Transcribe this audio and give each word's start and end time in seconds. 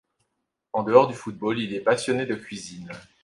En 0.73 0.81
dehors 0.81 1.07
du 1.07 1.13
football, 1.13 1.59
il 1.59 1.75
est 1.75 1.79
passionné 1.79 2.25
de 2.25 2.33
cuisine. 2.33 2.89